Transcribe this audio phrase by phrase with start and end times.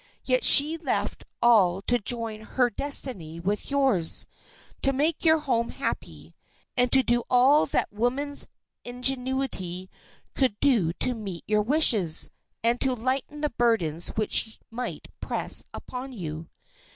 [0.25, 6.33] Yet she left all to join her destiny with yours—to make your home happy,
[6.75, 8.39] and to do all that womanly
[8.83, 9.91] ingenuity
[10.33, 12.31] could do to meet your wishes,
[12.63, 16.49] and to lighten the burdens which might press upon you.